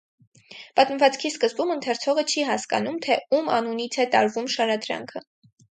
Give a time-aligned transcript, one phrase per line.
[0.79, 5.29] Պատմվածքի սկզբում ընթերցողը չի հասկանում, թե ում անունից է տարվում շարադրանքը։